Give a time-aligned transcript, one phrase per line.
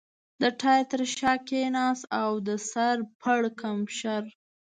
[0.41, 4.23] د ټایر تر شا کېناست او د سر پړکمشر.